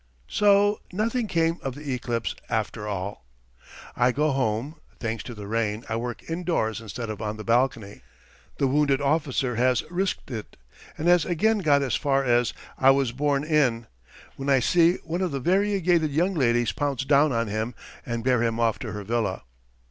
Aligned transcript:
So 0.29 0.79
nothing 0.91 1.27
came 1.27 1.59
of 1.61 1.75
the 1.75 1.93
eclipse 1.93 2.33
after 2.49 2.87
all. 2.87 3.23
I 3.95 4.11
go 4.11 4.31
home. 4.31 4.77
Thanks 4.99 5.21
to 5.25 5.35
the 5.35 5.45
rain, 5.45 5.85
I 5.89 5.95
work 5.95 6.27
indoors 6.27 6.81
instead 6.81 7.07
of 7.11 7.21
on 7.21 7.37
the 7.37 7.43
balcony. 7.43 8.01
The 8.57 8.65
wounded 8.65 8.99
officer 8.99 9.57
has 9.57 9.83
risked 9.91 10.31
it, 10.31 10.57
and 10.97 11.07
has 11.07 11.23
again 11.23 11.59
got 11.59 11.83
as 11.83 11.93
far 11.95 12.23
as 12.23 12.51
"I 12.79 12.89
was 12.89 13.11
born 13.11 13.43
in..." 13.43 13.85
when 14.37 14.49
I 14.49 14.59
see 14.59 14.93
one 15.03 15.21
of 15.21 15.29
the 15.29 15.39
variegated 15.39 16.09
young 16.09 16.33
ladies 16.33 16.71
pounce 16.71 17.05
down 17.05 17.31
on 17.31 17.45
him 17.47 17.75
and 18.03 18.23
bear 18.23 18.41
him 18.41 18.59
off 18.59 18.79
to 18.79 18.93
her 18.93 19.03
villa. 19.03 19.43